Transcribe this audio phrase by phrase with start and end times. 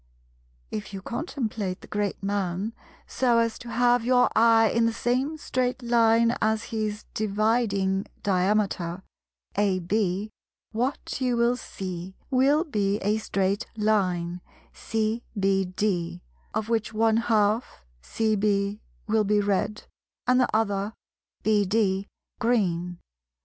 [0.71, 2.73] If you contemplate the Great Man
[3.05, 9.03] so as to have your eye in the same straight line as his dividing diameter
[9.55, 10.31] (AB),
[10.71, 14.41] what you will see will be a straight line
[14.73, 16.21] (CBD),
[16.55, 19.83] of which one half (CB) will be red,
[20.25, 20.95] and the other
[21.43, 22.07] (BD)
[22.39, 22.97] green.